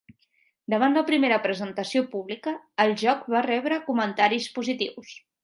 Davant 0.73 0.95
la 0.99 1.03
primera 1.09 1.37
presentació 1.43 2.01
pública, 2.15 2.55
el 2.85 2.95
joc 3.03 3.29
va 3.35 3.45
rebre 3.49 3.79
comentaris 3.93 4.51
positius. 4.59 5.15